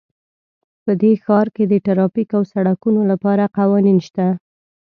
[0.83, 4.27] په دې ښار کې د ټرافیک او سړکونو لپاره قوانین شته